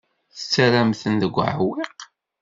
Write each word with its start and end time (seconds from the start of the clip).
Tettarram-ten 0.35 1.15
deg 1.21 1.35
uɛewwiq. 1.39 1.97